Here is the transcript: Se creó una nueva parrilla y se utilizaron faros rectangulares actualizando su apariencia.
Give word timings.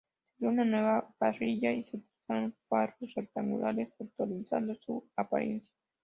Se 0.01 0.37
creó 0.39 0.49
una 0.49 0.65
nueva 0.65 1.13
parrilla 1.19 1.71
y 1.73 1.83
se 1.83 1.97
utilizaron 1.97 2.55
faros 2.67 3.13
rectangulares 3.13 3.93
actualizando 3.99 4.73
su 4.73 5.07
apariencia. 5.15 5.71